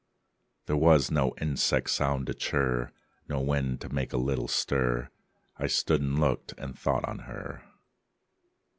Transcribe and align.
There 0.65 0.75
was 0.77 1.11
no 1.11 1.35
insect 1.39 1.91
sound 1.91 2.25
to 2.25 2.33
chirr; 2.33 2.91
No 3.29 3.39
wind 3.39 3.81
to 3.81 3.89
make 3.93 4.13
a 4.13 4.17
little 4.17 4.47
stir: 4.47 5.11
I 5.57 5.67
stood 5.67 6.01
and 6.01 6.17
looked 6.19 6.55
and 6.57 6.75
thought 6.75 7.05
on 7.05 7.19
her. 7.19 7.61